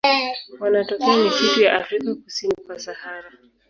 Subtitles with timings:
[0.59, 3.31] Wanatokea misitu ya Afrika kusini kwa Sahara.